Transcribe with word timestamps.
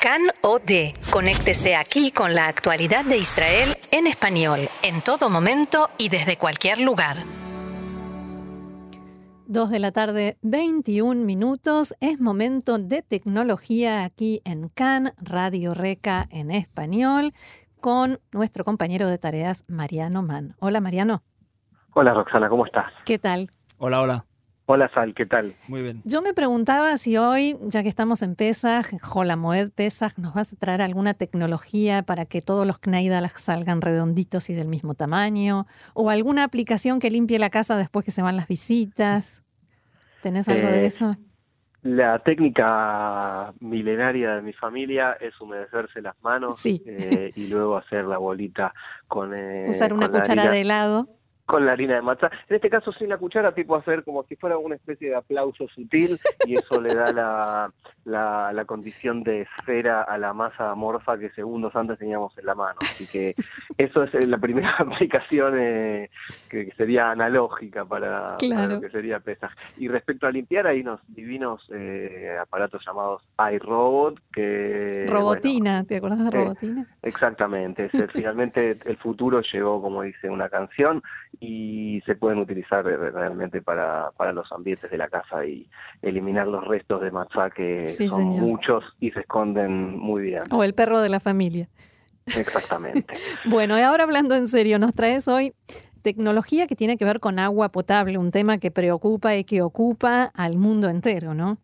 CAN 0.00 0.22
OD. 0.40 0.94
Conéctese 1.12 1.76
aquí 1.76 2.10
con 2.10 2.34
la 2.34 2.48
actualidad 2.48 3.04
de 3.04 3.18
Israel 3.18 3.76
en 3.90 4.06
español, 4.06 4.60
en 4.82 5.02
todo 5.02 5.28
momento 5.28 5.90
y 5.98 6.08
desde 6.08 6.38
cualquier 6.38 6.80
lugar. 6.80 7.18
Dos 9.46 9.68
de 9.68 9.78
la 9.78 9.92
tarde, 9.92 10.38
21 10.40 11.26
minutos. 11.26 11.94
Es 12.00 12.18
momento 12.18 12.78
de 12.78 13.02
tecnología 13.02 14.04
aquí 14.04 14.40
en 14.46 14.70
CAN, 14.70 15.12
Radio 15.18 15.74
Reca 15.74 16.26
en 16.30 16.50
español, 16.50 17.32
con 17.80 18.20
nuestro 18.32 18.64
compañero 18.64 19.06
de 19.06 19.18
tareas, 19.18 19.64
Mariano 19.68 20.22
Mann. 20.22 20.54
Hola, 20.60 20.80
Mariano. 20.80 21.22
Hola, 21.92 22.14
Roxana, 22.14 22.48
¿cómo 22.48 22.64
estás? 22.64 22.90
¿Qué 23.04 23.18
tal? 23.18 23.50
Hola, 23.76 24.00
hola. 24.00 24.29
Hola, 24.72 24.88
Sal, 24.94 25.14
¿qué 25.14 25.26
tal? 25.26 25.52
Muy 25.66 25.82
bien. 25.82 26.00
Yo 26.04 26.22
me 26.22 26.32
preguntaba 26.32 26.96
si 26.96 27.16
hoy, 27.16 27.58
ya 27.62 27.82
que 27.82 27.88
estamos 27.88 28.22
en 28.22 28.36
Pesaj, 28.36 28.86
Jolamoed 29.02 29.70
Pesaj, 29.72 30.16
nos 30.16 30.32
vas 30.32 30.52
a 30.52 30.56
traer 30.56 30.80
alguna 30.80 31.12
tecnología 31.12 32.04
para 32.04 32.24
que 32.24 32.40
todos 32.40 32.64
los 32.68 32.78
Kneidalas 32.78 33.32
salgan 33.32 33.80
redonditos 33.80 34.48
y 34.48 34.54
del 34.54 34.68
mismo 34.68 34.94
tamaño, 34.94 35.66
o 35.92 36.08
alguna 36.08 36.44
aplicación 36.44 37.00
que 37.00 37.10
limpie 37.10 37.40
la 37.40 37.50
casa 37.50 37.76
después 37.76 38.04
que 38.04 38.12
se 38.12 38.22
van 38.22 38.36
las 38.36 38.46
visitas. 38.46 39.42
¿Tenés 40.22 40.48
algo 40.48 40.68
de 40.68 40.84
Eh, 40.84 40.86
eso? 40.86 41.16
La 41.82 42.20
técnica 42.20 43.52
milenaria 43.58 44.36
de 44.36 44.42
mi 44.42 44.52
familia 44.52 45.14
es 45.20 45.32
humedecerse 45.40 46.00
las 46.00 46.14
manos 46.22 46.60
Sí. 46.60 46.80
eh, 46.86 47.32
y 47.34 47.48
luego 47.48 47.76
hacer 47.76 48.04
la 48.04 48.18
bolita 48.18 48.72
con, 49.08 49.34
eh, 49.34 49.66
Usar 49.68 49.92
una 49.94 50.06
con 50.06 50.14
la 50.14 50.20
cuchara 50.20 50.48
de 50.48 50.60
helado. 50.60 51.08
Con 51.50 51.66
la 51.66 51.72
harina 51.72 51.94
de 51.96 52.02
matzá. 52.02 52.30
En 52.48 52.56
este 52.56 52.70
caso 52.70 52.92
sin 52.92 53.08
la 53.08 53.18
cuchara, 53.18 53.52
tipo 53.52 53.76
hacer 53.76 54.04
como 54.04 54.22
si 54.24 54.36
fuera 54.36 54.56
una 54.58 54.76
especie 54.76 55.08
de 55.10 55.16
aplauso 55.16 55.68
sutil 55.68 56.18
y 56.46 56.54
eso 56.56 56.80
le 56.80 56.94
da 56.94 57.12
la, 57.12 57.72
la, 58.04 58.52
la 58.52 58.64
condición 58.64 59.22
de 59.22 59.42
esfera 59.42 60.02
a 60.02 60.16
la 60.18 60.32
masa 60.32 60.70
amorfa 60.70 61.18
que 61.18 61.30
segundos 61.30 61.74
antes 61.76 61.98
teníamos 61.98 62.36
en 62.38 62.46
la 62.46 62.54
mano. 62.54 62.78
Así 62.80 63.06
que 63.06 63.34
eso 63.78 64.04
es 64.04 64.14
eh, 64.14 64.26
la 64.26 64.38
primera 64.38 64.74
aplicación 64.78 65.54
eh, 65.58 66.10
que 66.48 66.60
que 66.66 66.72
sería 66.72 67.10
analógica 67.12 67.84
para, 67.84 68.36
lo 68.68 68.80
que 68.80 68.90
sería 68.90 69.18
pesaj. 69.20 69.50
Y 69.78 69.88
respecto 69.88 70.26
a 70.26 70.30
limpiar, 70.30 70.66
hay 70.66 70.80
unos 70.80 71.00
divinos 71.08 71.64
eh, 71.72 72.36
aparatos 72.40 72.84
llamados 72.86 73.22
iRobot 73.52 74.18
que... 74.32 75.06
bueno, 75.06 75.20
Robotina, 75.20 75.84
¿te 75.84 75.96
acordás 75.96 76.18
de 76.18 76.28
eh, 76.28 76.30
Robotina? 76.44 76.86
Exactamente, 77.02 77.86
es 77.86 77.94
el- 77.94 78.10
finalmente 78.10 78.78
el 78.84 78.96
futuro 78.98 79.40
llegó, 79.52 79.80
como 79.80 80.02
dice 80.02 80.28
una 80.28 80.48
canción, 80.48 81.02
y 81.40 82.02
se 82.04 82.14
pueden 82.16 82.38
utilizar 82.38 82.86
eh, 82.86 82.96
realmente 83.10 83.62
para, 83.62 84.10
para 84.16 84.32
los 84.32 84.50
ambientes 84.52 84.90
de 84.90 84.98
la 84.98 85.08
casa 85.08 85.44
y 85.46 85.66
eliminar 86.02 86.46
los 86.46 86.66
restos 86.68 87.00
de 87.00 87.10
matzá 87.10 87.50
que 87.50 87.86
Sí, 87.86 88.08
son 88.08 88.20
señor. 88.30 88.42
muchos 88.42 88.84
y 89.00 89.10
se 89.12 89.20
esconden 89.20 89.98
muy 89.98 90.22
bien. 90.22 90.42
O 90.50 90.62
el 90.62 90.74
perro 90.74 91.00
de 91.00 91.08
la 91.08 91.18
familia. 91.20 91.68
Exactamente. 92.26 93.14
Bueno, 93.46 93.78
y 93.78 93.82
ahora 93.82 94.04
hablando 94.04 94.34
en 94.34 94.48
serio, 94.48 94.78
nos 94.78 94.94
traes 94.94 95.26
hoy 95.28 95.54
tecnología 96.02 96.66
que 96.66 96.76
tiene 96.76 96.96
que 96.96 97.04
ver 97.04 97.20
con 97.20 97.38
agua 97.38 97.70
potable, 97.70 98.18
un 98.18 98.30
tema 98.30 98.58
que 98.58 98.70
preocupa 98.70 99.34
y 99.36 99.44
que 99.44 99.62
ocupa 99.62 100.24
al 100.34 100.56
mundo 100.56 100.88
entero, 100.88 101.34
¿no? 101.34 101.58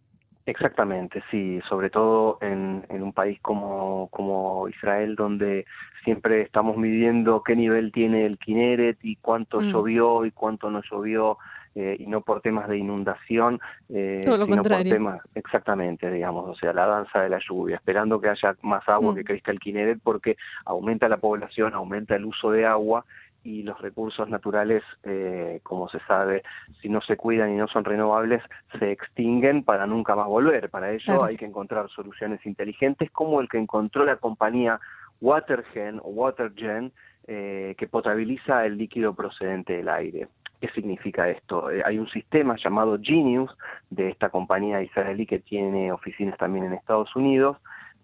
Exactamente, 0.47 1.23
sí, 1.31 1.61
sobre 1.69 1.91
todo 1.91 2.39
en, 2.41 2.83
en 2.89 3.03
un 3.03 3.13
país 3.13 3.39
como, 3.43 4.09
como 4.13 4.69
Israel, 4.69 5.17
donde 5.17 5.67
siempre 6.05 6.43
estamos 6.43 6.77
midiendo 6.77 7.43
qué 7.43 7.57
nivel 7.57 7.91
tiene 7.91 8.25
el 8.27 8.39
Kineret 8.39 8.99
y 9.03 9.17
cuánto 9.17 9.61
Mm. 9.61 9.73
llovió 9.73 10.25
y 10.25 10.31
cuánto 10.31 10.71
no 10.71 10.83
llovió, 10.89 11.37
eh, 11.75 11.97
y 11.99 12.07
no 12.07 12.21
por 12.23 12.41
temas 12.41 12.69
de 12.69 12.79
inundación, 12.79 13.61
eh, 13.91 14.23
Todo 14.25 14.39
lo 14.39 14.45
sino 14.45 14.57
contrario. 14.59 14.85
por 14.85 14.93
temas, 14.97 15.21
exactamente, 15.35 16.11
digamos, 16.11 16.49
o 16.49 16.55
sea, 16.55 16.73
la 16.73 16.87
danza 16.87 17.21
de 17.23 17.29
la 17.29 17.39
lluvia, 17.47 17.77
esperando 17.77 18.21
que 18.21 18.29
haya 18.31 18.55
más 18.63 18.89
agua, 18.89 19.15
que 19.15 19.25
crezca 19.25 19.51
el 19.51 19.59
Kineret, 19.61 19.99
porque 20.03 20.37
aumenta 20.65 21.09
la 21.09 21.19
población, 21.19 21.75
aumenta 21.75 22.15
el 22.17 22.25
uso 22.25 22.51
de 22.53 22.65
agua, 22.65 23.05
y 23.47 23.63
los 23.63 23.81
recursos 23.81 24.29
naturales, 24.29 24.83
eh, 25.05 25.61
como 25.63 25.89
se 25.89 26.01
sabe, 26.01 26.43
si 26.83 26.89
no 26.89 27.01
se 27.01 27.17
cuidan 27.17 27.53
y 27.53 27.57
no 27.57 27.69
son 27.69 27.85
renovables, 27.85 28.43
se 28.81 28.91
extinguen 28.91 29.63
para 29.63 29.87
nunca 29.87 30.17
más 30.17 30.27
volver. 30.27 30.69
Para 30.69 30.91
ello 30.91 31.05
Claro. 31.05 31.25
hay 31.25 31.37
que 31.37 31.45
encontrar 31.45 31.89
soluciones 31.91 32.45
inteligentes 32.45 33.09
como 33.13 33.41
el 33.41 33.49
que 33.49 33.59
encontró 33.59 34.05
la 34.05 34.17
compañía 34.17 34.81
Watergen 35.21 36.01
o 36.03 36.11
Watergen, 36.11 36.93
eh, 37.29 37.77
que 37.79 37.87
potabiliza 37.87 38.67
el 38.67 38.77
líquido 38.79 39.15
procedente 39.15 39.77
del 39.77 39.89
aire. 39.91 40.27
¿Qué 40.61 40.69
significa 40.71 41.29
esto? 41.29 41.71
Eh, 41.71 41.83
hay 41.85 41.99
un 41.99 42.09
sistema 42.09 42.57
llamado 42.57 42.99
Genius 43.01 43.57
de 43.91 44.09
esta 44.09 44.29
compañía 44.29 44.83
israelí 44.83 45.25
que 45.25 45.39
tiene 45.39 45.93
oficinas 45.93 46.37
también 46.37 46.65
en 46.65 46.73
Estados 46.73 47.15
Unidos, 47.15 47.59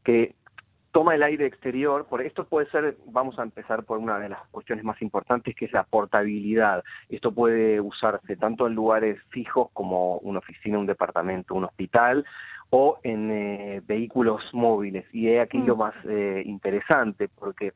que 0.04 0.36
toma 0.92 1.14
el 1.14 1.22
aire 1.22 1.46
exterior, 1.46 2.06
por 2.06 2.20
esto 2.22 2.44
puede 2.44 2.70
ser, 2.70 2.96
vamos 3.06 3.38
a 3.38 3.42
empezar 3.42 3.84
por 3.84 3.98
una 3.98 4.18
de 4.18 4.28
las 4.28 4.46
cuestiones 4.50 4.84
más 4.84 5.00
importantes 5.00 5.56
que 5.56 5.64
es 5.64 5.72
la 5.72 5.84
portabilidad. 5.84 6.84
Esto 7.08 7.32
puede 7.32 7.80
usarse 7.80 8.36
tanto 8.36 8.66
en 8.66 8.74
lugares 8.74 9.18
fijos 9.30 9.68
como 9.72 10.18
una 10.18 10.38
oficina, 10.38 10.78
un 10.78 10.86
departamento, 10.86 11.54
un 11.54 11.64
hospital 11.64 12.24
o 12.70 12.98
en 13.02 13.30
eh, 13.30 13.82
vehículos 13.86 14.42
móviles. 14.52 15.06
Y 15.12 15.28
he 15.28 15.40
aquí 15.40 15.58
Mm. 15.58 15.66
lo 15.66 15.76
más 15.76 15.94
eh, 16.04 16.42
interesante 16.44 17.28
porque 17.28 17.72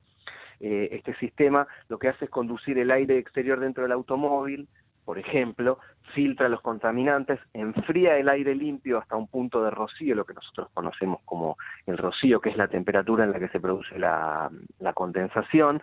eh, 0.60 0.88
este 0.92 1.14
sistema 1.16 1.66
lo 1.88 1.98
que 1.98 2.08
hace 2.08 2.26
es 2.26 2.30
conducir 2.30 2.78
el 2.78 2.90
aire 2.90 3.18
exterior 3.18 3.60
dentro 3.60 3.82
del 3.82 3.92
automóvil, 3.92 4.68
por 5.06 5.20
ejemplo, 5.20 5.78
filtra 6.14 6.48
los 6.48 6.60
contaminantes, 6.60 7.38
enfría 7.54 8.18
el 8.18 8.28
aire 8.28 8.56
limpio 8.56 8.98
hasta 8.98 9.14
un 9.14 9.28
punto 9.28 9.62
de 9.62 9.70
rocío, 9.70 10.16
lo 10.16 10.24
que 10.24 10.34
nosotros 10.34 10.68
conocemos 10.74 11.20
como 11.24 11.56
el 11.86 11.96
rocío, 11.96 12.40
que 12.40 12.50
es 12.50 12.56
la 12.56 12.66
temperatura 12.66 13.24
en 13.24 13.30
la 13.30 13.38
que 13.38 13.48
se 13.48 13.60
produce 13.60 13.98
la, 14.00 14.50
la 14.80 14.92
condensación, 14.92 15.80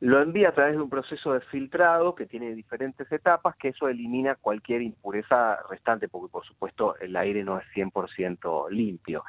lo 0.00 0.20
envía 0.20 0.50
a 0.50 0.52
través 0.52 0.76
de 0.76 0.82
un 0.82 0.90
proceso 0.90 1.32
de 1.32 1.40
filtrado 1.40 2.14
que 2.14 2.26
tiene 2.26 2.54
diferentes 2.54 3.10
etapas, 3.10 3.56
que 3.56 3.68
eso 3.68 3.88
elimina 3.88 4.34
cualquier 4.34 4.82
impureza 4.82 5.58
restante, 5.70 6.06
porque 6.06 6.30
por 6.30 6.44
supuesto 6.44 6.96
el 7.00 7.16
aire 7.16 7.42
no 7.42 7.58
es 7.58 7.64
100% 7.74 8.70
limpio. 8.70 9.24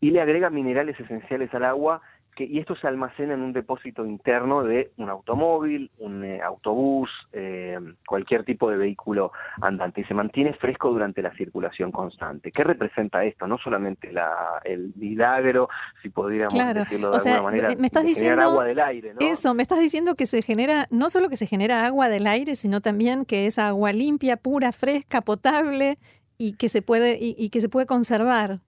Y 0.00 0.12
le 0.12 0.20
agrega 0.20 0.48
minerales 0.48 0.98
esenciales 1.00 1.52
al 1.54 1.64
agua 1.64 2.02
que, 2.34 2.44
y 2.44 2.58
esto 2.58 2.74
se 2.76 2.86
almacena 2.86 3.34
en 3.34 3.42
un 3.42 3.52
depósito 3.52 4.06
interno 4.06 4.62
de 4.62 4.92
un 4.96 5.10
automóvil, 5.10 5.90
un 5.98 6.24
eh, 6.24 6.40
autobús, 6.40 7.10
eh, 7.32 7.78
cualquier 8.06 8.44
tipo 8.44 8.70
de 8.70 8.76
vehículo 8.76 9.32
andante 9.60 10.00
y 10.00 10.04
se 10.04 10.14
mantiene 10.14 10.54
fresco 10.54 10.90
durante 10.90 11.22
la 11.22 11.34
circulación 11.34 11.92
constante. 11.92 12.50
¿Qué 12.50 12.62
representa 12.62 13.24
esto? 13.24 13.46
No 13.46 13.58
solamente 13.58 14.12
la, 14.12 14.60
el 14.64 14.92
milagro, 14.96 15.68
si 16.02 16.08
podríamos 16.08 16.54
Claro, 16.54 16.80
decirlo 16.80 17.10
de 17.10 17.16
o 17.16 17.20
sea, 17.20 17.36
alguna 17.36 17.52
manera, 17.52 17.68
me 17.78 17.86
estás 17.86 18.02
de 18.04 18.08
diciendo 18.08 18.42
agua 18.42 18.64
del 18.64 18.80
aire, 18.80 19.14
¿no? 19.14 19.20
Eso, 19.20 19.54
me 19.54 19.62
estás 19.62 19.80
diciendo 19.80 20.14
que 20.14 20.26
se 20.26 20.42
genera, 20.42 20.86
no 20.90 21.10
solo 21.10 21.28
que 21.28 21.36
se 21.36 21.46
genera 21.46 21.84
agua 21.86 22.08
del 22.08 22.26
aire, 22.26 22.56
sino 22.56 22.80
también 22.80 23.24
que 23.24 23.46
es 23.46 23.58
agua 23.58 23.92
limpia, 23.92 24.36
pura, 24.36 24.72
fresca, 24.72 25.20
potable 25.20 25.98
y 26.38 26.54
que 26.54 26.68
se 26.68 26.82
puede, 26.82 27.18
y, 27.20 27.34
y 27.38 27.50
que 27.50 27.60
se 27.60 27.68
puede 27.68 27.86
conservar. 27.86 28.60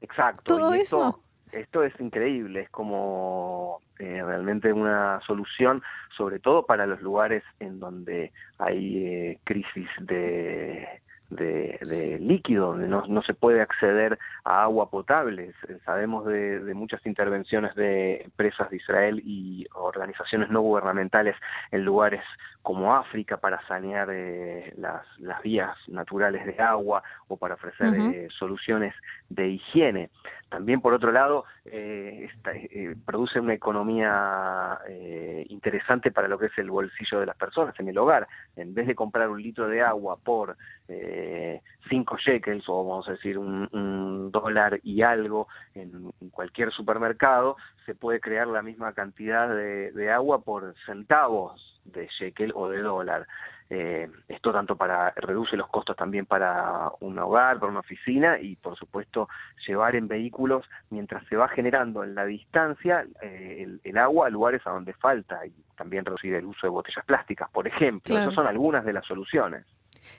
Exacto. 0.00 0.42
todo 0.44 0.74
y 0.74 0.80
esto, 0.80 1.08
eso. 1.08 1.23
Esto 1.52 1.84
es 1.84 1.98
increíble, 2.00 2.62
es 2.62 2.70
como 2.70 3.80
eh, 3.98 4.22
realmente 4.24 4.72
una 4.72 5.20
solución, 5.26 5.82
sobre 6.16 6.38
todo 6.38 6.64
para 6.66 6.86
los 6.86 7.00
lugares 7.00 7.44
en 7.60 7.78
donde 7.78 8.32
hay 8.58 9.06
eh, 9.06 9.38
crisis 9.44 9.88
de, 10.00 11.00
de, 11.30 11.78
de 11.82 12.18
líquido, 12.20 12.68
donde 12.68 12.88
no, 12.88 13.06
no 13.06 13.22
se 13.22 13.34
puede 13.34 13.60
acceder 13.60 14.18
a 14.44 14.62
agua 14.62 14.90
potable. 14.90 15.52
Sabemos 15.84 16.26
de, 16.26 16.60
de 16.60 16.74
muchas 16.74 17.04
intervenciones 17.06 17.74
de 17.74 18.22
empresas 18.22 18.70
de 18.70 18.76
Israel 18.76 19.20
y 19.24 19.66
organizaciones 19.74 20.50
no 20.50 20.60
gubernamentales 20.60 21.36
en 21.70 21.84
lugares 21.84 22.22
como 22.62 22.94
África 22.94 23.36
para 23.36 23.60
sanear 23.66 24.08
eh, 24.10 24.72
las, 24.78 25.02
las 25.18 25.42
vías 25.42 25.76
naturales 25.88 26.46
de 26.46 26.62
agua 26.62 27.02
o 27.28 27.36
para 27.36 27.54
ofrecer 27.54 27.92
eh, 28.14 28.28
soluciones 28.38 28.94
de 29.28 29.48
higiene. 29.48 30.10
También, 30.48 30.80
por 30.80 30.94
otro 30.94 31.10
lado, 31.10 31.44
eh, 31.64 32.30
esta- 32.32 32.52
eh, 32.54 32.94
produce 33.04 33.40
una 33.40 33.54
economía 33.54 34.78
eh, 34.88 35.44
interesante 35.48 36.10
para 36.12 36.28
lo 36.28 36.38
que 36.38 36.46
es 36.46 36.56
el 36.58 36.70
bolsillo 36.70 37.20
de 37.20 37.26
las 37.26 37.36
personas 37.36 37.78
en 37.80 37.88
el 37.88 37.98
hogar. 37.98 38.28
En 38.56 38.72
vez 38.72 38.86
de 38.86 38.94
comprar 38.94 39.28
un 39.28 39.42
litro 39.42 39.66
de 39.68 39.82
agua 39.82 40.16
por 40.16 40.56
eh, 40.88 41.60
cinco 41.88 42.16
shekels 42.16 42.64
o 42.68 42.84
vamos 42.86 43.08
a 43.08 43.12
decir 43.12 43.38
un, 43.38 43.68
un 43.72 44.30
dólar 44.30 44.80
y 44.82 45.02
algo 45.02 45.48
en, 45.74 46.12
en 46.20 46.30
cualquier 46.30 46.70
supermercado, 46.72 47.56
se 47.86 47.94
puede 47.94 48.20
crear 48.20 48.46
la 48.46 48.62
misma 48.62 48.92
cantidad 48.92 49.48
de, 49.48 49.92
de 49.92 50.10
agua 50.10 50.42
por 50.42 50.74
centavos 50.86 51.80
de 51.84 52.08
shekel 52.08 52.52
o 52.54 52.68
de 52.68 52.80
dólar. 52.80 53.26
Eh, 53.70 54.10
esto 54.28 54.52
tanto 54.52 54.76
para 54.76 55.10
reduce 55.16 55.56
los 55.56 55.68
costos 55.68 55.96
también 55.96 56.26
para 56.26 56.90
un 57.00 57.18
hogar, 57.18 57.58
para 57.58 57.70
una 57.70 57.80
oficina 57.80 58.38
y 58.38 58.56
por 58.56 58.76
supuesto 58.76 59.28
llevar 59.66 59.96
en 59.96 60.06
vehículos 60.06 60.66
mientras 60.90 61.26
se 61.28 61.36
va 61.36 61.48
generando 61.48 62.04
en 62.04 62.14
la 62.14 62.26
distancia 62.26 63.06
eh, 63.22 63.62
el, 63.62 63.80
el 63.82 63.96
agua 63.96 64.26
a 64.26 64.30
lugares 64.30 64.60
a 64.66 64.70
donde 64.70 64.92
falta 64.92 65.46
y 65.46 65.54
también 65.76 66.04
reducir 66.04 66.34
el 66.34 66.44
uso 66.44 66.66
de 66.66 66.70
botellas 66.70 67.06
plásticas, 67.06 67.50
por 67.50 67.66
ejemplo. 67.66 68.02
Claro. 68.04 68.24
Esas 68.24 68.34
son 68.34 68.46
algunas 68.46 68.84
de 68.84 68.92
las 68.92 69.06
soluciones. 69.06 69.64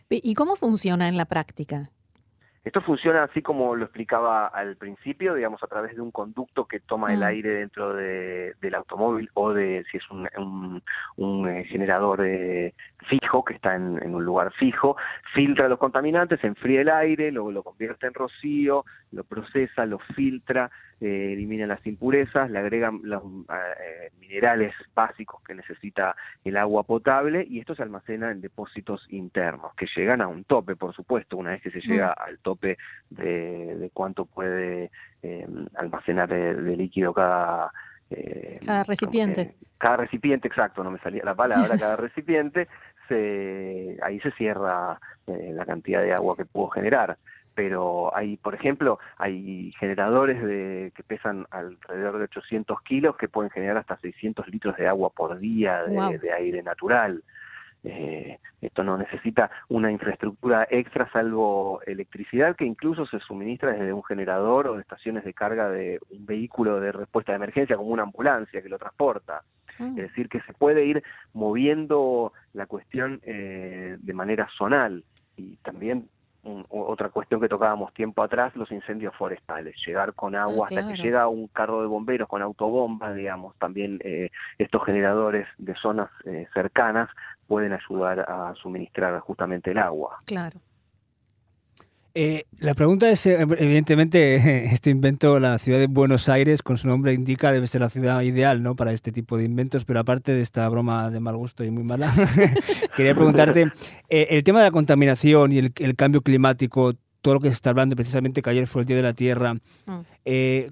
¿Y 0.09 0.33
cómo 0.33 0.55
funciona 0.55 1.07
en 1.07 1.17
la 1.17 1.25
práctica? 1.25 1.89
Esto 2.65 2.81
funciona 2.81 3.21
así 3.21 3.43
como 3.43 3.75
lo 3.75 3.85
explicaba 3.85 4.47
al 4.47 4.75
principio, 4.75 5.35
digamos, 5.35 5.61
a 5.61 5.67
través 5.67 5.95
de 5.95 6.01
un 6.01 6.09
conducto 6.09 6.65
que 6.65 6.79
toma 6.79 7.13
el 7.13 7.19
mm. 7.19 7.23
aire 7.23 7.49
dentro 7.59 7.93
de, 7.93 8.55
del 8.59 8.73
automóvil 8.73 9.29
o 9.35 9.53
de 9.53 9.85
si 9.91 9.97
es 9.97 10.03
un, 10.09 10.81
un, 11.17 11.47
eh, 11.47 11.63
generador 11.65 12.25
eh, 12.25 12.73
fijo 13.07 13.45
que 13.45 13.53
está 13.53 13.75
en, 13.75 14.15
un 14.15 14.25
lugar 14.25 14.51
fijo, 14.53 14.97
filtra 15.35 15.69
los 15.69 15.77
contaminantes, 15.77 16.43
enfría 16.43 16.81
el 16.81 16.89
aire, 16.89 17.31
luego 17.31 17.51
lo 17.51 17.61
convierte 17.61 18.07
en 18.07 18.15
rocío, 18.15 18.83
lo 19.11 19.23
procesa, 19.23 19.85
lo 19.85 19.99
filtra, 19.99 20.71
eh, 21.01 21.33
elimina 21.33 21.67
las 21.67 21.85
impurezas, 21.85 22.49
le 22.49 22.59
agregan 22.59 23.01
los 23.03 23.23
minerales 24.19 24.73
básicos 24.93 25.41
que 25.43 25.53
necesita 25.53 26.15
el 26.43 26.57
agua 26.57 26.83
potable 26.83 27.45
y 27.47 27.59
esto 27.59 27.75
se 27.75 27.83
almacena 27.83 28.31
en 28.31 28.41
depósitos 28.41 29.05
internos 29.09 29.73
que 29.75 29.87
llegan 29.95 30.21
a 30.21 30.27
un 30.27 30.43
tope, 30.43 30.75
por 30.75 30.95
supuesto, 30.95 31.37
una 31.37 31.51
vez 31.51 31.61
que 31.61 31.71
se 31.71 31.81
llega 31.81 32.15
mm. 32.17 32.21
al 32.21 32.39
tope 32.39 32.77
de, 33.09 33.89
cuánto 33.93 34.25
puede 34.25 34.91
eh, 35.21 35.47
almacenar 35.75 36.29
de, 36.29 36.77
líquido 36.77 37.13
cada... 37.13 37.71
Eh, 38.09 38.59
cada 38.65 38.83
recipiente. 38.83 39.55
cada 39.77 39.97
recipiente, 39.97 40.47
exacto, 40.47 40.83
no 40.83 40.91
me 40.91 40.99
salía 40.99 41.23
la 41.23 41.35
palabra, 41.35 41.77
cada 41.79 41.95
recipiente, 41.95 42.67
se, 43.07 43.97
ahí 44.01 44.19
se 44.19 44.31
cierra 44.31 44.99
eh, 45.27 45.51
la 45.53 45.65
cantidad 45.65 46.01
de 46.01 46.11
agua 46.11 46.35
que 46.37 46.45
pudo 46.45 46.69
generar 46.69 47.17
pero 47.55 48.15
hay, 48.15 48.37
por 48.37 48.53
ejemplo, 48.53 48.99
hay 49.17 49.71
generadores 49.79 50.43
de, 50.43 50.91
que 50.95 51.03
pesan 51.03 51.47
alrededor 51.49 52.17
de 52.17 52.25
800 52.25 52.81
kilos 52.81 53.15
que 53.15 53.29
pueden 53.29 53.49
generar 53.49 53.77
hasta 53.77 53.97
600 53.97 54.47
litros 54.49 54.75
de 54.75 54.87
agua 54.87 55.09
por 55.09 55.39
día 55.39 55.83
de 55.83 56.31
aire 56.33 56.61
natural. 56.61 57.23
Eh, 57.87 58.39
esto 58.61 58.83
no 58.83 58.97
necesita 58.97 59.51
una 59.69 59.91
infraestructura 59.91 60.67
extra 60.71 61.09
salvo 61.11 61.81
electricidad 61.85 62.55
que 62.55 62.65
incluso 62.65 63.05
se 63.05 63.19
suministra 63.19 63.73
desde 63.73 63.93
un 63.93 64.03
generador 64.03 64.67
o 64.67 64.75
de 64.75 64.81
estaciones 64.81 65.23
de 65.23 65.35
carga 65.35 65.69
de 65.69 65.99
un 66.09 66.25
vehículo 66.25 66.79
de 66.79 66.91
respuesta 66.91 67.31
de 67.31 67.37
emergencia 67.37 67.77
como 67.77 67.89
una 67.89 68.03
ambulancia 68.03 68.61
que 68.61 68.69
lo 68.69 68.79
transporta. 68.79 69.43
Mm. 69.77 69.99
Es 69.99 70.07
decir, 70.07 70.29
que 70.29 70.41
se 70.41 70.53
puede 70.53 70.83
ir 70.85 71.03
moviendo 71.33 72.33
la 72.53 72.65
cuestión 72.65 73.21
eh, 73.23 73.97
de 73.99 74.13
manera 74.13 74.49
zonal 74.57 75.03
y 75.37 75.57
también 75.57 76.09
otra 76.69 77.09
cuestión 77.09 77.41
que 77.41 77.49
tocábamos 77.49 77.93
tiempo 77.93 78.21
atrás, 78.23 78.55
los 78.55 78.71
incendios 78.71 79.15
forestales, 79.15 79.75
llegar 79.85 80.13
con 80.13 80.35
ah, 80.35 80.43
agua 80.43 80.67
hasta 80.67 80.87
que 80.87 81.01
llega 81.01 81.27
un 81.27 81.47
carro 81.47 81.81
de 81.81 81.87
bomberos 81.87 82.27
con 82.27 82.41
autobombas, 82.41 83.15
digamos, 83.15 83.55
también 83.57 83.99
eh, 84.03 84.29
estos 84.57 84.83
generadores 84.85 85.47
de 85.57 85.75
zonas 85.75 86.09
eh, 86.25 86.47
cercanas 86.53 87.09
pueden 87.47 87.73
ayudar 87.73 88.19
a 88.19 88.53
suministrar 88.55 89.19
justamente 89.19 89.71
el 89.71 89.77
agua. 89.77 90.17
Claro. 90.25 90.59
Eh, 92.17 92.45
la 92.59 92.73
pregunta 92.75 93.09
es, 93.09 93.25
eh, 93.25 93.41
evidentemente, 93.41 94.35
este 94.73 94.89
invento, 94.89 95.37
la 95.37 95.57
ciudad 95.57 95.79
de 95.79 95.87
Buenos 95.87 96.29
Aires, 96.29 96.61
con 96.63 96.77
su 96.77 96.87
nombre 96.87 97.11
indica, 97.11 97.51
debe 97.51 97.67
ser 97.67 97.81
la 97.81 97.89
ciudad 97.89 98.21
ideal 98.21 98.63
¿no? 98.63 98.77
para 98.77 98.93
este 98.93 99.11
tipo 99.11 99.37
de 99.37 99.43
inventos, 99.43 99.83
pero 99.83 99.99
aparte 99.99 100.31
de 100.31 100.39
esta 100.39 100.67
broma 100.69 101.09
de 101.09 101.19
mal 101.19 101.35
gusto 101.35 101.65
y 101.65 101.71
muy 101.71 101.83
mala, 101.83 102.13
quería 102.95 103.13
preguntarte, 103.15 103.69
eh, 104.07 104.27
el 104.29 104.45
tema 104.45 104.59
de 104.59 104.67
la 104.67 104.71
contaminación 104.71 105.51
y 105.51 105.57
el, 105.57 105.95
cambio 105.97 106.21
climático, 106.21 106.93
todo 107.21 107.33
lo 107.33 107.39
que 107.41 107.49
se 107.49 107.55
está 107.55 107.71
hablando 107.71 107.97
precisamente 107.97 108.41
que 108.41 108.49
ayer 108.49 108.65
fue 108.65 108.83
el 108.83 108.87
Día 108.87 108.95
de 108.95 109.03
la 109.03 109.13
Tierra, 109.13 109.55
mm. 109.55 109.99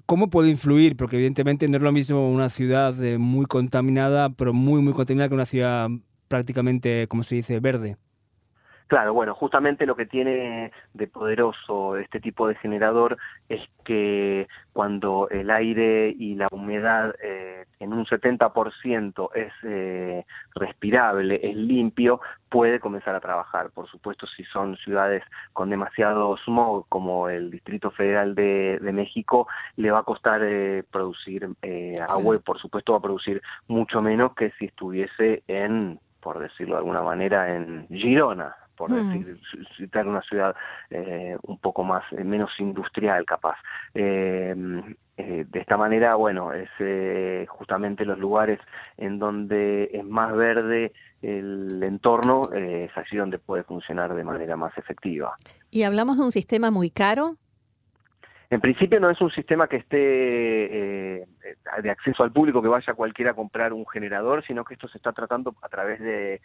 ¿cómo 0.06 0.30
puede 0.30 0.48
influir? 0.48 0.96
Porque 0.96 1.16
evidentemente 1.16 1.68
no 1.68 1.76
es 1.76 1.82
lo 1.82 1.92
mismo 1.92 2.30
una 2.30 2.48
ciudad 2.48 2.94
muy 3.18 3.44
contaminada, 3.44 4.30
pero 4.30 4.54
muy, 4.54 4.80
muy 4.80 4.94
contaminada 4.94 5.28
que 5.28 5.34
una 5.34 5.44
ciudad 5.44 5.90
prácticamente, 6.28 7.06
como 7.08 7.22
se 7.22 7.34
dice, 7.34 7.60
verde. 7.60 7.98
Claro, 8.86 9.14
bueno, 9.14 9.34
justamente 9.34 9.86
lo 9.86 9.96
que 9.96 10.04
tiene 10.04 10.70
de 10.92 11.06
poderoso 11.06 11.96
este 11.96 12.20
tipo 12.20 12.46
de 12.46 12.54
generador 12.56 13.16
es 13.48 13.62
que 13.82 14.46
cuando 14.74 15.26
el 15.30 15.50
aire 15.50 16.14
y 16.16 16.34
la 16.34 16.48
humedad 16.50 17.14
eh, 17.22 17.64
en 17.80 17.94
un 17.94 18.04
70% 18.04 19.30
es 19.34 19.52
eh, 19.62 20.26
respirable, 20.54 21.40
es 21.42 21.56
limpio, 21.56 22.20
puede 22.50 22.78
comenzar 22.78 23.14
a 23.14 23.20
trabajar. 23.20 23.70
Por 23.70 23.88
supuesto, 23.88 24.26
si 24.26 24.44
son 24.44 24.76
ciudades 24.76 25.24
con 25.54 25.70
demasiado 25.70 26.36
smog, 26.44 26.86
como 26.90 27.30
el 27.30 27.50
Distrito 27.50 27.90
Federal 27.90 28.34
de, 28.34 28.78
México, 28.92 29.48
le 29.76 29.90
va 29.90 30.00
a 30.00 30.04
costar 30.04 30.42
eh, 30.44 30.84
producir 30.90 31.48
agua 32.06 32.36
y 32.36 32.38
por 32.38 32.60
supuesto 32.60 32.92
va 32.92 32.98
a 32.98 33.02
producir 33.02 33.40
mucho 33.66 34.02
menos 34.02 34.34
que 34.34 34.50
si 34.58 34.66
estuviese 34.66 35.42
en 35.48 35.98
por 36.20 36.38
decirlo 36.38 36.76
de 36.76 36.78
alguna 36.78 37.02
manera, 37.02 37.54
en 37.54 37.86
Girona, 37.90 38.56
por 38.76 38.90
mm. 38.90 39.12
decir, 39.12 39.36
citar 39.76 40.06
una 40.06 40.22
ciudad 40.22 40.54
eh, 40.90 41.36
un 41.42 41.58
poco 41.58 41.84
más, 41.84 42.04
eh, 42.12 42.24
menos 42.24 42.50
industrial 42.58 43.24
capaz. 43.24 43.56
Eh, 43.94 44.54
de 45.16 45.60
esta 45.60 45.76
manera, 45.76 46.16
bueno, 46.16 46.52
es 46.52 46.68
justamente 47.48 48.04
los 48.04 48.18
lugares 48.18 48.58
en 48.96 49.20
donde 49.20 49.88
es 49.92 50.04
más 50.04 50.34
verde 50.34 50.92
el 51.22 51.80
entorno, 51.84 52.42
es 52.52 52.90
allí 52.96 53.16
donde 53.16 53.38
puede 53.38 53.62
funcionar 53.62 54.12
de 54.12 54.24
manera 54.24 54.56
más 54.56 54.76
efectiva. 54.76 55.36
¿Y 55.70 55.84
hablamos 55.84 56.18
de 56.18 56.24
un 56.24 56.32
sistema 56.32 56.72
muy 56.72 56.90
caro? 56.90 57.36
En 58.54 58.60
principio 58.60 59.00
no 59.00 59.10
es 59.10 59.20
un 59.20 59.30
sistema 59.30 59.66
que 59.66 59.78
esté 59.78 59.98
eh, 59.98 61.26
de 61.82 61.90
acceso 61.90 62.22
al 62.22 62.32
público, 62.32 62.62
que 62.62 62.68
vaya 62.68 62.94
cualquiera 62.94 63.32
a 63.32 63.34
comprar 63.34 63.72
un 63.72 63.84
generador, 63.84 64.44
sino 64.46 64.64
que 64.64 64.74
esto 64.74 64.86
se 64.86 64.98
está 64.98 65.12
tratando 65.12 65.56
a 65.60 65.68
través 65.68 65.98
de, 65.98 66.40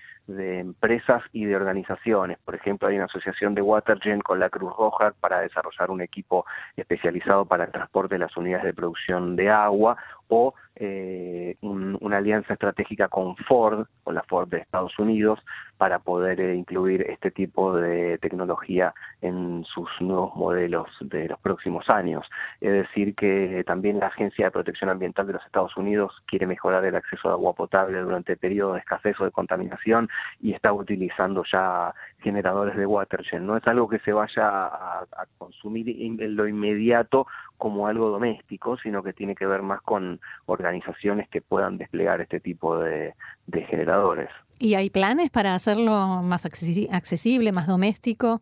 empresas 0.99 1.23
y 1.31 1.45
de 1.45 1.55
organizaciones. 1.55 2.37
Por 2.43 2.55
ejemplo, 2.55 2.87
hay 2.87 2.95
una 2.95 3.05
asociación 3.05 3.55
de 3.55 3.61
Watergen 3.61 4.21
con 4.21 4.39
la 4.39 4.49
Cruz 4.49 4.73
Roja 4.77 5.13
para 5.19 5.39
desarrollar 5.39 5.91
un 5.91 6.01
equipo 6.01 6.45
especializado 6.75 7.45
para 7.45 7.65
el 7.65 7.71
transporte 7.71 8.15
de 8.15 8.19
las 8.19 8.35
unidades 8.35 8.65
de 8.65 8.73
producción 8.73 9.35
de 9.35 9.49
agua 9.49 9.97
o 10.27 10.53
eh, 10.79 11.57
una 11.61 12.17
alianza 12.17 12.53
estratégica 12.53 13.09
con 13.09 13.35
Ford, 13.35 13.85
con 14.03 14.15
la 14.15 14.23
Ford 14.23 14.47
de 14.47 14.59
Estados 14.59 14.97
Unidos, 14.97 15.39
para 15.77 15.99
poder 15.99 16.39
eh, 16.39 16.55
incluir 16.55 17.01
este 17.09 17.31
tipo 17.31 17.75
de 17.75 18.17
tecnología 18.19 18.93
en 19.21 19.63
sus 19.65 19.89
nuevos 19.99 20.35
modelos 20.35 20.87
de 21.01 21.27
los 21.27 21.39
próximos 21.39 21.89
años. 21.89 22.25
Es 22.61 22.71
decir, 22.71 23.15
que 23.15 23.63
también 23.65 23.99
la 23.99 24.07
Agencia 24.07 24.45
de 24.45 24.51
Protección 24.51 24.89
Ambiental 24.89 25.27
de 25.27 25.33
los 25.33 25.45
Estados 25.45 25.75
Unidos 25.77 26.13
quiere 26.27 26.47
mejorar 26.47 26.83
el 26.85 26.95
acceso 26.95 27.29
a 27.29 27.33
agua 27.33 27.53
potable 27.53 27.99
durante 27.99 28.37
periodos 28.37 28.75
de 28.75 28.79
escasez 28.79 29.19
o 29.19 29.25
de 29.25 29.31
contaminación 29.31 30.09
y 30.41 30.53
está 30.53 30.73
utilizando 30.73 31.43
ya 31.51 31.93
generadores 32.19 32.75
de 32.75 32.85
watergen. 32.85 33.45
No 33.45 33.57
es 33.57 33.67
algo 33.67 33.87
que 33.87 33.99
se 33.99 34.13
vaya 34.13 34.47
a, 34.47 34.99
a 35.01 35.25
consumir 35.37 35.89
en 35.89 36.35
lo 36.35 36.47
inmediato 36.47 37.27
como 37.59 37.85
algo 37.85 38.09
doméstico, 38.09 38.77
sino 38.77 39.03
que 39.03 39.13
tiene 39.13 39.35
que 39.35 39.45
ver 39.45 39.61
más 39.61 39.81
con 39.81 40.19
organizaciones 40.47 41.29
que 41.29 41.41
puedan 41.41 41.77
desplegar 41.77 42.21
este 42.21 42.39
tipo 42.39 42.79
de, 42.79 43.13
generadores. 43.67 44.29
¿Y 44.57 44.73
hay 44.75 44.89
planes 44.89 45.29
para 45.29 45.53
hacerlo 45.53 46.23
más 46.23 46.45
accesible, 46.45 47.51
más 47.51 47.67
doméstico? 47.67 48.41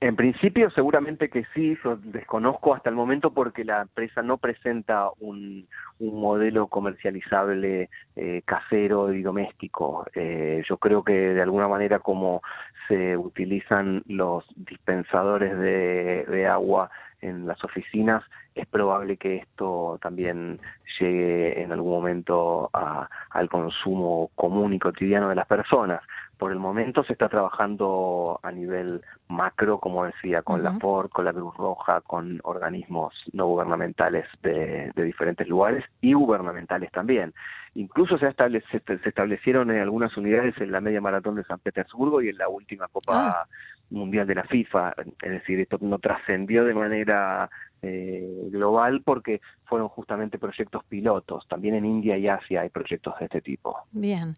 En 0.00 0.16
principio 0.16 0.68
seguramente 0.72 1.30
que 1.30 1.44
sí, 1.54 1.78
yo 1.84 1.96
desconozco 1.96 2.74
hasta 2.74 2.90
el 2.90 2.96
momento 2.96 3.32
porque 3.32 3.64
la 3.64 3.82
empresa 3.82 4.20
no 4.20 4.36
presenta 4.36 5.08
un, 5.20 5.68
modelo 6.00 6.66
comercializable 6.66 7.88
eh, 8.16 8.42
casero 8.44 9.12
y 9.14 9.22
doméstico. 9.22 10.04
Eh, 10.16 10.64
yo 10.68 10.76
creo 10.78 11.04
que 11.04 11.12
de 11.12 11.40
alguna 11.40 11.68
manera 11.68 12.00
como 12.00 12.42
se 12.88 13.16
utilizan 13.16 14.02
los 14.08 14.44
dispensadores 14.56 15.56
de 15.56 16.46
agua 16.48 16.90
en 17.22 17.46
las 17.46 17.62
oficinas, 17.64 18.22
es 18.54 18.66
probable 18.66 19.16
que 19.16 19.36
esto 19.36 19.98
también 20.02 20.60
llegue 21.00 21.62
en 21.62 21.72
algún 21.72 21.92
momento 21.92 22.70
al 22.72 23.48
consumo 23.48 24.30
común 24.34 24.74
y 24.74 24.78
cotidiano 24.78 25.28
de 25.28 25.34
las 25.34 25.46
personas. 25.46 26.02
Por 26.36 26.52
el 26.52 26.58
momento 26.58 27.04
se 27.04 27.12
está 27.12 27.28
trabajando 27.28 28.40
a 28.42 28.50
nivel 28.50 29.02
macro, 29.28 29.78
como 29.78 30.04
decía, 30.04 30.42
con 30.42 30.62
la 30.62 30.72
Ford, 30.72 31.08
con 31.08 31.24
la 31.24 31.32
Cruz 31.32 31.56
Roja, 31.56 32.00
con 32.00 32.40
organismos 32.42 33.14
no 33.32 33.46
gubernamentales 33.46 34.26
de, 34.42 34.92
diferentes 34.96 35.46
lugares 35.48 35.84
y 36.00 36.14
gubernamentales 36.14 36.90
también. 36.90 37.32
Incluso 37.74 38.18
se, 38.18 38.30
se, 38.32 39.08
establecieron 39.08 39.70
en 39.70 39.80
algunas 39.80 40.14
unidades 40.16 40.54
en 40.58 40.72
la 40.72 40.80
media 40.80 41.00
maratón 41.00 41.36
de 41.36 41.44
San 41.44 41.60
Petersburgo 41.60 42.20
y 42.20 42.28
en 42.28 42.38
la 42.38 42.48
última 42.48 42.88
Copa 42.88 43.12
ah. 43.14 43.46
Mundial 43.92 44.26
de 44.26 44.34
la 44.34 44.44
FIFA. 44.44 44.94
Es 45.22 45.30
decir, 45.30 45.60
esto 45.60 45.78
no 45.80 45.98
trascendió 45.98 46.64
de 46.64 46.74
manera 46.74 47.48
eh, 47.82 48.48
global 48.50 49.02
porque 49.04 49.40
fueron 49.64 49.88
justamente 49.88 50.38
proyectos 50.38 50.84
pilotos. 50.84 51.46
También 51.48 51.74
en 51.74 51.84
India 51.84 52.16
y 52.16 52.28
Asia 52.28 52.62
hay 52.62 52.68
proyectos 52.68 53.14
de 53.18 53.26
este 53.26 53.40
tipo. 53.40 53.76
Bien. 53.92 54.36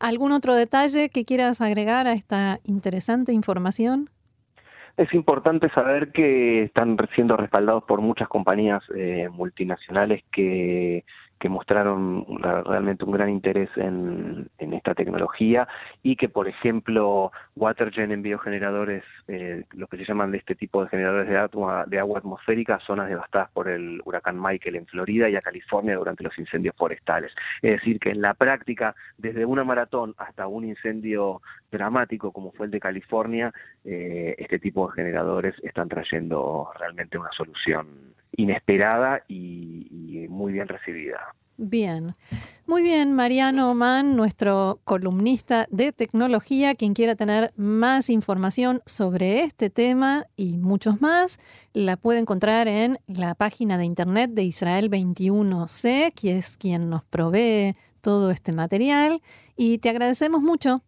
¿Algún 0.00 0.32
otro 0.32 0.54
detalle 0.54 1.08
que 1.08 1.24
quieras 1.24 1.60
agregar 1.60 2.06
a 2.06 2.12
esta 2.12 2.60
interesante 2.64 3.32
información? 3.32 4.10
Es 4.96 5.14
importante 5.14 5.70
saber 5.70 6.10
que 6.10 6.64
están 6.64 6.96
siendo 7.14 7.36
respaldados 7.36 7.84
por 7.84 8.00
muchas 8.00 8.26
compañías 8.26 8.82
eh, 8.96 9.28
multinacionales 9.30 10.24
que, 10.32 11.04
que 11.38 11.48
mostraron 11.48 12.26
realmente 12.40 13.04
un 13.04 13.12
gran 13.12 13.30
interés 13.30 13.70
en, 13.76 14.48
esta 14.58 14.94
tecnología 14.94 15.66
y 16.02 16.16
que, 16.16 16.28
por 16.28 16.46
ejemplo, 16.46 17.32
WaterGen 17.56 18.12
envió 18.12 18.38
generadores, 18.38 19.02
eh, 19.26 19.64
lo 19.72 19.86
que 19.88 19.96
se 19.96 20.04
llaman 20.04 20.30
de 20.30 20.38
este 20.38 20.54
tipo 20.54 20.82
de 20.82 20.90
generadores 20.90 21.28
de 21.28 21.36
agua, 21.36 21.84
de 21.86 21.98
agua 21.98 22.18
atmosférica 22.18 22.76
a 22.76 22.80
zonas 22.80 23.08
devastadas 23.08 23.50
por 23.50 23.68
el 23.68 24.00
huracán 24.04 24.40
Michael 24.40 24.76
en 24.76 24.86
Florida 24.86 25.28
y 25.28 25.36
a 25.36 25.40
California 25.40 25.96
durante 25.96 26.22
los 26.22 26.38
incendios 26.38 26.76
forestales. 26.76 27.32
Es 27.62 27.72
decir, 27.72 27.98
que 27.98 28.10
en 28.10 28.20
la 28.20 28.34
práctica, 28.34 28.94
desde 29.16 29.44
una 29.44 29.64
maratón 29.64 30.14
hasta 30.18 30.46
un 30.46 30.64
incendio 30.64 31.42
dramático 31.70 32.32
como 32.32 32.52
fue 32.52 32.66
el 32.66 32.72
de 32.72 32.80
California, 32.80 33.52
eh, 33.84 34.34
este 34.38 34.58
tipo 34.58 34.86
de 34.88 34.94
generadores 34.94 35.54
están 35.62 35.88
trayendo 35.88 36.70
realmente 36.78 37.18
una 37.18 37.30
solución 37.32 38.14
inesperada 38.36 39.22
y, 39.26 39.57
muy 40.28 40.52
bien 40.52 40.68
recibida. 40.68 41.18
Bien, 41.60 42.14
muy 42.66 42.82
bien, 42.82 43.14
Mariano 43.14 43.72
Oman, 43.72 44.14
nuestro 44.14 44.80
columnista 44.84 45.66
de 45.70 45.92
tecnología, 45.92 46.76
quien 46.76 46.94
quiera 46.94 47.16
tener 47.16 47.52
más 47.56 48.10
información 48.10 48.80
sobre 48.86 49.42
este 49.42 49.68
tema 49.68 50.26
y 50.36 50.56
muchos 50.56 51.00
más, 51.00 51.40
la 51.72 51.96
puede 51.96 52.20
encontrar 52.20 52.68
en 52.68 52.98
la 53.08 53.34
página 53.34 53.76
de 53.76 53.86
internet 53.86 54.30
de 54.34 54.44
Israel 54.44 54.88
21C, 54.88 56.12
que 56.14 56.38
es 56.38 56.56
quien 56.56 56.88
nos 56.90 57.02
provee 57.02 57.74
todo 58.02 58.30
este 58.30 58.52
material. 58.52 59.20
Y 59.56 59.78
te 59.78 59.88
agradecemos 59.88 60.40
mucho. 60.40 60.84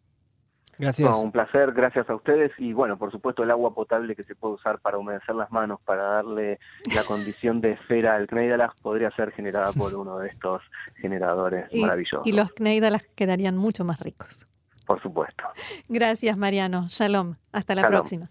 Gracias. 0.81 1.17
un 1.17 1.31
placer, 1.31 1.73
gracias 1.73 2.09
a 2.09 2.15
ustedes 2.15 2.53
y 2.59 2.73
bueno, 2.73 2.97
por 2.99 3.13
supuesto 3.13 3.43
el 3.43 3.51
agua 3.51 3.75
potable 3.75 4.17
que 4.17 4.23
se 4.23 4.35
puede 4.35 4.55
usar 4.55 4.79
para 4.81 4.99
humedecer 4.99 5.35
las 5.35 5.51
manos, 5.53 5.81
para 5.85 6.03
darle 6.03 6.59
la 6.95 7.05
condición 7.05 7.61
de 7.61 7.73
esfera 7.73 8.17
al 8.17 8.27
Kneidalach 8.27 8.75
podría 8.81 9.11
ser 9.13 9.33
generada 9.33 9.73
por 9.73 9.95
uno 9.95 10.19
de 10.19 10.29
estos 10.29 10.63
generadores 10.97 11.67
maravillosos. 11.75 12.27
Y 12.27 12.33
los 12.33 12.53
Kneidalach 12.53 13.05
quedarían 13.15 13.57
mucho 13.57 13.85
más 13.85 14.01
ricos. 14.01 14.47
Por 14.87 15.01
supuesto. 15.03 15.45
Gracias 15.89 16.37
Mariano, 16.37 16.87
shalom, 16.89 17.37
hasta 17.53 17.75
la 17.75 17.87
próxima. 17.87 18.31